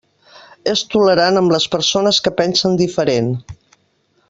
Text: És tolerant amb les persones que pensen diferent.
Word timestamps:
És 0.71 0.81
tolerant 0.93 1.37
amb 1.41 1.53
les 1.57 1.67
persones 1.75 2.21
que 2.29 2.33
pensen 2.41 2.81
diferent. 2.83 3.31